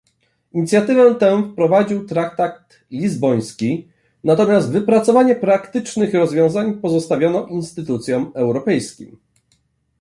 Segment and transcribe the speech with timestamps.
[0.53, 3.87] Inicjatywę tę wprowadził traktat lizboński,
[4.23, 9.17] natomiast wypracowanie praktycznych rozwiązań pozostawiono instytucjom europejskim